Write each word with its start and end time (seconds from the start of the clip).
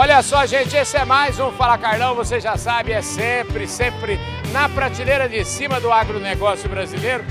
Olha 0.00 0.22
só, 0.22 0.46
gente, 0.46 0.74
esse 0.74 0.96
é 0.96 1.04
mais 1.04 1.38
um 1.38 1.50
Fala 1.50 1.76
Carlão, 1.76 2.14
você 2.14 2.40
já 2.40 2.56
sabe, 2.56 2.90
é 2.90 3.02
sempre, 3.02 3.68
sempre 3.68 4.18
na 4.50 4.66
prateleira 4.66 5.28
de 5.28 5.44
cima 5.44 5.78
do 5.78 5.92
agronegócio 5.92 6.70
brasileiro. 6.70 7.22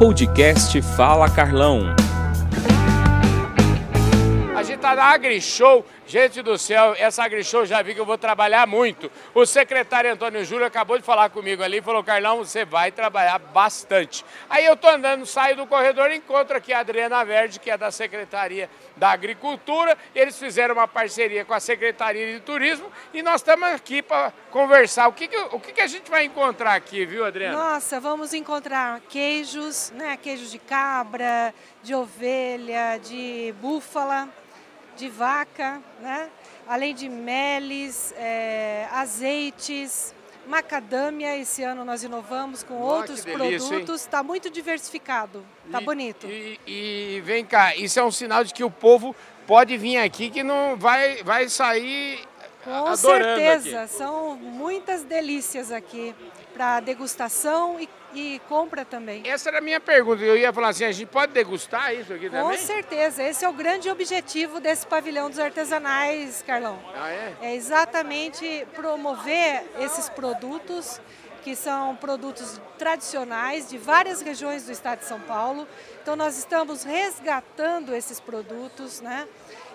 Podcast 0.00 0.82
Fala 0.82 1.30
Carlão. 1.30 1.94
A 4.84 4.90
gente 4.90 4.96
tá 4.96 5.02
na 5.02 5.12
AgriShow 5.12 5.84
Gente 6.06 6.42
do 6.42 6.58
céu, 6.58 6.94
essa 6.98 7.24
AgriShow 7.24 7.64
já 7.64 7.80
vi 7.80 7.94
que 7.94 8.00
eu 8.00 8.04
vou 8.04 8.18
trabalhar 8.18 8.66
muito. 8.66 9.10
O 9.34 9.46
secretário 9.46 10.12
Antônio 10.12 10.44
Júlio 10.44 10.66
acabou 10.66 10.98
de 10.98 11.04
falar 11.04 11.30
comigo 11.30 11.62
ali 11.62 11.78
e 11.78 11.82
falou, 11.82 12.04
Carlão, 12.04 12.38
você 12.38 12.62
vai 12.62 12.92
trabalhar 12.92 13.38
bastante. 13.38 14.22
Aí 14.50 14.66
eu 14.66 14.76
tô 14.76 14.86
andando, 14.86 15.24
saio 15.24 15.56
do 15.56 15.66
corredor 15.66 16.10
e 16.10 16.16
encontro 16.16 16.58
aqui 16.58 16.74
a 16.74 16.80
Adriana 16.80 17.24
Verde, 17.24 17.58
que 17.58 17.70
é 17.70 17.78
da 17.78 17.90
Secretaria 17.90 18.68
da 18.98 19.12
Agricultura. 19.12 19.96
Eles 20.14 20.38
fizeram 20.38 20.74
uma 20.74 20.86
parceria 20.86 21.42
com 21.42 21.54
a 21.54 21.60
Secretaria 21.60 22.34
de 22.34 22.40
Turismo 22.40 22.92
e 23.14 23.22
nós 23.22 23.36
estamos 23.36 23.66
aqui 23.70 24.02
para 24.02 24.30
conversar. 24.50 25.08
O, 25.08 25.12
que, 25.12 25.26
que, 25.26 25.38
o 25.38 25.58
que, 25.58 25.72
que 25.72 25.80
a 25.80 25.86
gente 25.86 26.10
vai 26.10 26.26
encontrar 26.26 26.74
aqui, 26.74 27.06
viu, 27.06 27.24
Adriana? 27.24 27.56
Nossa, 27.56 27.98
vamos 27.98 28.34
encontrar 28.34 29.00
queijos, 29.08 29.90
né? 29.96 30.18
Queijos 30.18 30.50
de 30.50 30.58
cabra, 30.58 31.54
de 31.82 31.94
ovelha, 31.94 32.98
de 32.98 33.54
búfala 33.58 34.28
de 34.96 35.08
vaca, 35.08 35.80
né? 36.00 36.30
além 36.66 36.94
de 36.94 37.08
meles, 37.08 38.14
é, 38.16 38.88
azeites, 38.92 40.14
macadâmia. 40.46 41.36
Esse 41.36 41.62
ano 41.62 41.84
nós 41.84 42.02
inovamos 42.02 42.62
com 42.62 42.74
oh, 42.74 42.84
outros 42.84 43.24
delícia, 43.24 43.68
produtos. 43.68 44.00
Está 44.00 44.22
muito 44.22 44.50
diversificado, 44.50 45.44
está 45.66 45.80
bonito. 45.80 46.26
E, 46.26 46.60
e, 46.66 47.22
vem 47.24 47.44
cá, 47.44 47.74
isso 47.76 47.98
é 47.98 48.04
um 48.04 48.10
sinal 48.10 48.44
de 48.44 48.52
que 48.52 48.64
o 48.64 48.70
povo 48.70 49.14
pode 49.46 49.76
vir 49.76 49.98
aqui 49.98 50.30
que 50.30 50.42
não 50.42 50.76
vai, 50.76 51.22
vai 51.22 51.48
sair 51.48 52.20
com 52.64 52.96
certeza, 52.96 53.82
aqui. 53.82 53.92
são 53.92 54.36
muitas 54.36 55.04
delícias 55.04 55.70
aqui 55.70 56.14
para 56.54 56.80
degustação 56.80 57.78
e, 57.80 57.88
e, 58.14 58.40
compra 58.48 58.84
também. 58.84 59.22
Essa 59.26 59.50
era 59.50 59.58
a 59.58 59.60
minha 59.60 59.80
pergunta. 59.80 60.22
Eu 60.22 60.36
ia 60.36 60.52
falar 60.52 60.68
assim, 60.68 60.84
a 60.84 60.92
gente 60.92 61.08
pode 61.08 61.32
degustar 61.32 61.92
isso 61.92 62.12
aqui 62.12 62.30
Com 62.30 62.36
também? 62.36 62.56
Com 62.56 62.64
certeza. 62.64 63.22
Esse 63.22 63.44
é 63.44 63.48
o 63.48 63.52
grande 63.52 63.90
objetivo 63.90 64.60
desse 64.60 64.86
pavilhão 64.86 65.28
dos 65.28 65.38
artesanais, 65.38 66.42
Carlão. 66.46 66.78
Ah, 66.96 67.10
é? 67.10 67.34
É 67.42 67.54
exatamente 67.54 68.66
promover 68.74 69.64
esses 69.80 70.08
produtos 70.08 71.00
que 71.42 71.54
são 71.54 71.94
produtos 71.96 72.58
tradicionais 72.78 73.68
de 73.68 73.76
várias 73.76 74.22
regiões 74.22 74.64
do 74.64 74.72
estado 74.72 75.00
de 75.00 75.04
São 75.04 75.20
Paulo. 75.20 75.68
Então 76.00 76.16
nós 76.16 76.38
estamos 76.38 76.84
resgatando 76.84 77.94
esses 77.94 78.18
produtos, 78.18 79.02
né? 79.02 79.28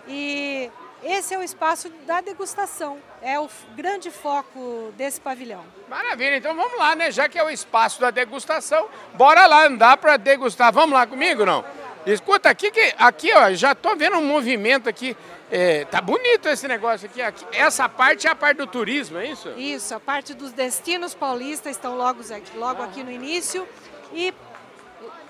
E 0.08 0.72
esse 1.03 1.33
é 1.33 1.38
o 1.38 1.44
espaço 1.44 1.89
da 2.05 2.19
degustação, 2.22 2.97
é 3.22 3.39
o 3.39 3.50
grande 3.75 4.11
foco 4.11 4.94
desse 4.97 5.19
pavilhão. 5.19 5.64
Maravilha, 5.88 6.38
então 6.38 6.55
vamos 6.55 6.78
lá, 6.78 6.95
né? 6.95 7.09
Já 7.11 7.30
que 7.30 7.38
é 7.38 7.44
o 7.44 7.50
espaço 7.50 8.02
da 8.02 8.11
degustação, 8.11 8.89
bora 9.14 9.45
lá 9.47 9.66
andar 9.66 9.97
para 9.97 10.17
degustar. 10.17 10.73
Vamos 10.73 10.92
lá 10.92 11.08
comigo, 11.08 11.45
não? 11.45 11.64
Escuta, 12.05 12.50
aqui, 12.50 12.72
que, 12.72 12.94
aqui 12.97 13.33
ó, 13.33 13.53
já 13.53 13.73
tô 13.75 13.95
vendo 13.95 14.17
um 14.17 14.25
movimento 14.25 14.89
aqui. 14.89 15.16
É, 15.52 15.86
tá 15.86 16.00
bonito 16.00 16.47
esse 16.47 16.67
negócio 16.67 17.08
aqui, 17.08 17.22
aqui. 17.22 17.45
Essa 17.52 17.89
parte 17.89 18.27
é 18.27 18.30
a 18.30 18.36
parte 18.36 18.58
do 18.58 18.67
turismo, 18.67 19.17
é 19.17 19.27
isso? 19.27 19.50
Isso, 19.58 19.95
a 19.95 20.00
parte 20.00 20.33
dos 20.33 20.52
destinos 20.52 21.16
paulistas 21.16 21.72
estão 21.72 21.95
logo, 21.95 22.22
logo 22.55 22.83
aqui 22.83 23.03
no 23.03 23.11
início. 23.11 23.67
E 24.14 24.33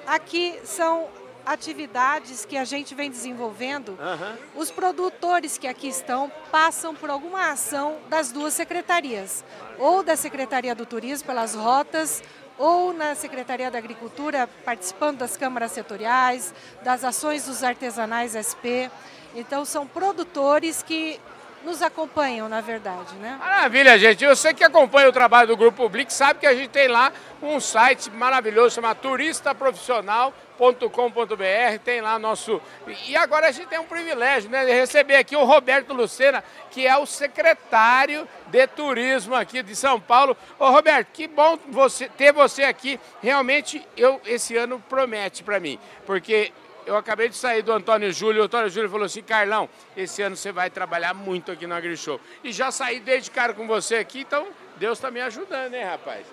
aqui 0.06 0.60
são 0.64 1.08
atividades 1.50 2.46
que 2.46 2.56
a 2.56 2.64
gente 2.64 2.94
vem 2.94 3.10
desenvolvendo, 3.10 3.98
uhum. 4.00 4.62
os 4.62 4.70
produtores 4.70 5.58
que 5.58 5.68
aqui 5.68 5.88
estão 5.88 6.32
passam 6.52 6.94
por 6.94 7.10
alguma 7.10 7.50
ação 7.50 7.98
das 8.08 8.32
duas 8.32 8.54
secretarias, 8.54 9.44
ou 9.80 10.04
da 10.04 10.16
Secretaria 10.16 10.76
do 10.76 10.86
Turismo 10.86 11.26
pelas 11.26 11.56
rotas, 11.56 12.22
ou 12.56 12.94
na 12.94 13.16
Secretaria 13.16 13.72
da 13.72 13.80
Agricultura 13.80 14.48
participando 14.64 15.18
das 15.18 15.36
câmaras 15.36 15.72
setoriais, 15.72 16.54
das 16.84 17.04
ações 17.04 17.46
dos 17.48 17.64
artesanais 17.64 18.36
SP. 18.38 18.92
Então 19.34 19.66
são 19.66 19.88
produtores 19.88 20.84
que 20.84 21.20
nos 21.64 21.82
acompanham, 21.82 22.48
na 22.48 22.62
verdade, 22.62 23.16
né? 23.16 23.36
Maravilha, 23.40 23.98
gente. 23.98 24.24
Você 24.26 24.54
que 24.54 24.64
acompanha 24.64 25.10
o 25.10 25.14
trabalho 25.14 25.48
do 25.48 25.58
Grupo 25.58 25.84
Public 25.84 26.14
sabe 26.14 26.40
que 26.40 26.48
a 26.48 26.54
gente 26.54 26.70
tem 26.70 26.88
lá 26.88 27.12
um 27.42 27.60
site 27.60 28.12
maravilhoso 28.12 28.76
chamado 28.76 28.98
turistaprofissional.com.br, 28.98 31.80
tem 31.84 32.02
lá 32.02 32.20
nosso... 32.20 32.62
E 33.08 33.16
agora 33.16 33.48
a 33.48 33.52
gente 33.52 33.68
tem 33.68 33.80
um 33.80 33.86
privilégio, 33.86 34.50
né, 34.50 34.66
de 34.66 34.72
receber 34.72 35.16
aqui 35.16 35.36
o 35.36 35.44
Roberto 35.44 35.94
Lucena, 35.94 36.44
que 36.72 36.88
é 36.88 36.98
o 36.98 37.06
secretário 37.06 38.28
de 38.48 38.66
turismo 38.68 39.36
aqui 39.36 39.64
de 39.64 39.76
São 39.76 40.00
Paulo. 40.00 40.36
Ô 40.58 40.70
Roberto, 40.70 41.10
que 41.14 41.28
bom 41.28 41.58
você, 41.70 42.10
ter 42.10 42.34
você 42.34 42.64
aqui. 42.64 43.00
Realmente, 43.22 43.88
eu 43.96 44.20
esse 44.26 44.58
ano 44.58 44.84
promete 44.90 45.44
para 45.44 45.60
mim, 45.60 45.80
porque 46.06 46.52
eu 46.90 46.98
acabei 46.98 47.30
de 47.30 47.36
sair 47.36 47.62
do 47.62 47.72
Antônio 47.72 48.12
Júlio, 48.12 48.42
o 48.42 48.46
Antônio 48.46 48.68
Júlio 48.68 48.90
falou 48.90 49.06
assim, 49.06 49.22
Carlão, 49.22 49.70
esse 49.96 50.24
ano 50.24 50.36
você 50.36 50.52
vai 50.52 50.72
trabalhar 50.72 51.14
muito 51.14 51.52
aqui 51.52 51.68
no 51.68 51.76
AgriShow. 51.76 52.20
E 52.44 52.52
já 52.52 52.72
saí 52.72 53.00
desde 53.00 53.30
cara 53.30 53.54
com 53.54 53.68
você 53.68 53.98
aqui, 53.98 54.22
então 54.22 54.48
Deus 54.78 54.98
está 54.98 55.12
me 55.12 55.22
ajudando, 55.22 55.76
hein, 55.76 55.84
rapaz? 55.84 56.26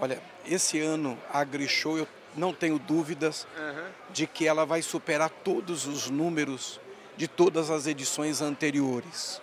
Olha, 0.00 0.22
esse 0.46 0.80
ano 0.80 1.18
a 1.28 1.40
AgriShow, 1.40 1.98
eu 1.98 2.06
não 2.36 2.54
tenho 2.54 2.78
dúvidas 2.78 3.44
uhum. 3.58 3.86
de 4.10 4.28
que 4.28 4.46
ela 4.46 4.64
vai 4.64 4.82
superar 4.82 5.30
todos 5.30 5.84
os 5.86 6.08
números 6.08 6.80
de 7.16 7.26
todas 7.26 7.68
as 7.68 7.88
edições 7.88 8.40
anteriores. 8.40 9.42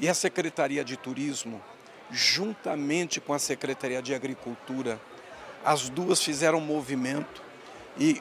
E 0.00 0.08
a 0.08 0.14
Secretaria 0.14 0.84
de 0.84 0.96
Turismo, 0.96 1.62
juntamente 2.10 3.20
com 3.20 3.32
a 3.32 3.38
Secretaria 3.38 4.02
de 4.02 4.12
Agricultura, 4.12 5.00
as 5.64 5.88
duas 5.88 6.20
fizeram 6.20 6.58
um 6.58 6.60
movimento 6.60 7.40
e 7.96 8.20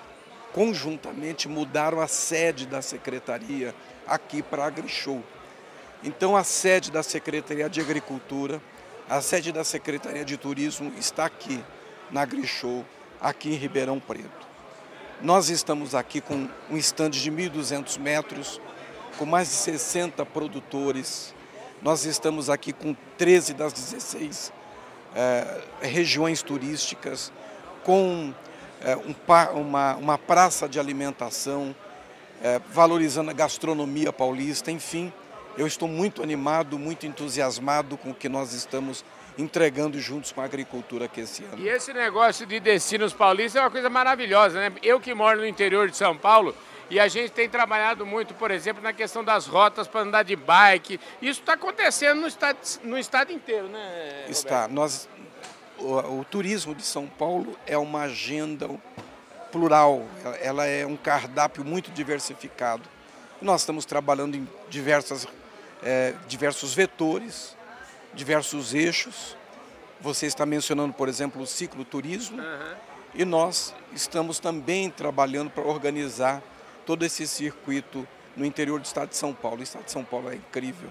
conjuntamente 0.54 1.48
mudaram 1.48 2.02
a 2.02 2.08
sede 2.08 2.66
da 2.66 2.82
secretaria 2.82 3.74
aqui 4.08 4.42
para 4.42 4.66
AgriShow. 4.66 5.24
Então 6.04 6.36
a 6.36 6.44
sede 6.44 6.92
da 6.92 7.04
Secretaria 7.04 7.70
de 7.70 7.82
Agricultura, 7.82 8.62
a 9.10 9.22
sede 9.22 9.52
da 9.52 9.64
Secretaria 9.64 10.24
de 10.24 10.38
Turismo 10.38 10.94
está 10.98 11.26
aqui 11.26 11.64
na 12.10 12.22
AgriShow, 12.22 12.86
aqui 13.20 13.50
em 13.50 13.56
Ribeirão 13.56 14.00
Preto. 14.00 14.48
Nós 15.22 15.50
estamos 15.50 15.94
aqui 15.94 16.22
com 16.22 16.48
um 16.70 16.78
estande 16.78 17.22
de 17.22 17.30
1.200 17.30 18.00
metros, 18.00 18.62
com 19.18 19.26
mais 19.26 19.50
de 19.50 19.56
60 19.56 20.26
produtores. 20.26 21.36
Nós 21.82 22.06
estamos 22.06 22.50
aqui 22.50 22.72
com 22.72 22.96
13 23.18 23.54
das 23.54 23.74
16 23.74 24.54
eh, 25.14 25.62
regiões 25.82 26.42
turísticas, 26.42 27.34
com 27.84 28.34
é, 28.82 28.96
um, 28.96 29.60
uma, 29.60 29.96
uma 29.96 30.18
praça 30.18 30.68
de 30.68 30.80
alimentação, 30.80 31.76
é, 32.42 32.60
valorizando 32.72 33.30
a 33.30 33.34
gastronomia 33.34 34.12
paulista, 34.14 34.72
enfim. 34.72 35.12
Eu 35.58 35.68
estou 35.68 35.88
muito 35.88 36.24
animado, 36.24 36.80
muito 36.80 37.06
entusiasmado 37.06 37.98
com 37.98 38.12
o 38.12 38.14
que 38.14 38.30
nós 38.30 38.54
estamos 38.54 39.04
entregando 39.38 40.00
juntos 40.00 40.32
com 40.32 40.42
a 40.42 40.46
agricultura 40.46 41.06
aqui 41.06 41.22
esse 41.22 41.44
ano. 41.44 41.58
E 41.58 41.68
esse 41.68 41.94
negócio 41.94 42.46
de 42.46 42.60
destinos 42.60 43.14
paulistas 43.14 43.56
é 43.56 43.64
uma 43.64 43.72
coisa 43.72 43.90
maravilhosa, 43.90 44.60
né? 44.60 44.72
Eu 44.84 45.00
que 45.00 45.14
moro 45.14 45.40
no 45.40 45.48
interior 45.48 45.90
de 45.90 45.96
São 45.96 46.16
Paulo, 46.16 46.56
e 46.90 47.00
a 47.00 47.08
gente 47.08 47.32
tem 47.32 47.48
trabalhado 47.48 48.06
muito, 48.06 48.34
por 48.34 48.50
exemplo, 48.52 48.82
na 48.82 48.92
questão 48.92 49.24
das 49.24 49.46
rotas 49.46 49.88
para 49.88 50.02
andar 50.02 50.24
de 50.24 50.36
bike. 50.36 51.00
Isso 51.22 51.40
está 51.40 51.54
acontecendo 51.54 52.20
no 52.20 52.28
estado, 52.28 52.58
no 52.84 52.98
estado 52.98 53.32
inteiro, 53.32 53.68
né? 53.68 54.10
Roberto? 54.22 54.32
Está. 54.32 54.68
Nós, 54.68 55.08
o, 55.82 56.20
o 56.20 56.26
turismo 56.26 56.76
de 56.76 56.84
São 56.84 57.08
Paulo 57.08 57.58
é 57.66 57.78
uma 57.78 58.02
agenda 58.02 58.70
plural, 59.52 60.06
ela 60.42 60.66
é 60.66 60.86
um 60.86 60.96
cardápio 60.96 61.64
muito 61.66 61.92
diversificado. 61.92 62.84
Nós 63.42 63.62
estamos 63.62 63.86
trabalhando 63.86 64.36
em 64.36 64.48
diversas, 64.70 65.28
é, 65.82 66.14
diversos 66.28 66.74
vetores, 66.74 67.56
diversos 68.14 68.74
eixos. 68.74 69.36
Você 70.02 70.26
está 70.26 70.46
mencionando, 70.46 70.94
por 70.94 71.10
exemplo, 71.10 71.42
o 71.42 71.48
ciclo 71.48 71.84
turismo. 71.84 72.42
Uhum. 72.42 72.76
E 73.16 73.26
nós 73.26 73.74
estamos 73.94 74.40
também 74.40 74.90
trabalhando 74.90 75.50
para 75.50 75.64
organizar 75.64 76.44
todo 76.86 77.04
esse 77.04 77.28
circuito 77.28 78.08
no 78.36 78.46
interior 78.46 78.80
do 78.80 78.86
estado 78.86 79.10
de 79.10 79.16
São 79.16 79.34
Paulo. 79.34 79.60
O 79.60 79.64
estado 79.64 79.86
de 79.86 79.92
São 79.92 80.04
Paulo 80.04 80.30
é 80.30 80.36
incrível. 80.36 80.90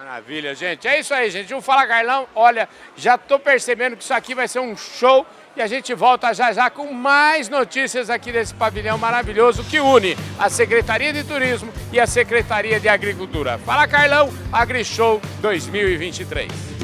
Maravilha, 0.00 0.54
gente. 0.54 0.88
É 0.88 0.98
isso 0.98 1.12
aí, 1.12 1.30
gente. 1.30 1.52
O 1.52 1.60
Fala 1.60 1.86
Carlão, 1.86 2.26
olha, 2.34 2.66
já 2.96 3.16
estou 3.16 3.38
percebendo 3.38 3.98
que 3.98 4.02
isso 4.02 4.14
aqui 4.14 4.34
vai 4.34 4.48
ser 4.48 4.58
um 4.58 4.74
show 4.74 5.26
e 5.54 5.60
a 5.60 5.66
gente 5.66 5.92
volta 5.92 6.32
já 6.32 6.50
já 6.54 6.70
com 6.70 6.90
mais 6.90 7.50
notícias 7.50 8.08
aqui 8.08 8.32
desse 8.32 8.54
pavilhão 8.54 8.96
maravilhoso 8.96 9.62
que 9.62 9.78
une 9.78 10.16
a 10.38 10.48
Secretaria 10.48 11.12
de 11.12 11.22
Turismo 11.22 11.70
e 11.92 12.00
a 12.00 12.06
Secretaria 12.06 12.80
de 12.80 12.88
Agricultura. 12.88 13.58
Fala 13.58 13.86
Carlão, 13.86 14.32
AgriShow 14.50 15.20
2023. 15.42 16.79